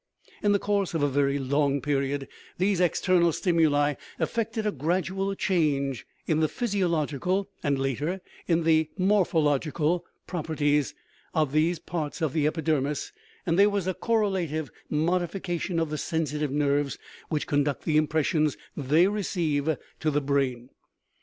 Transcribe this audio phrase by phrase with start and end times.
[0.41, 6.07] In the course of a very long period these external stimuli effected a gradual change
[6.25, 10.95] in the physiological, and later in the morpho logical, properties
[11.35, 13.13] of these parts of the epidermis,
[13.45, 16.97] and there was a correlative modification of the sensitive nerves
[17.29, 20.69] which conduct the impressions they receive to the brain.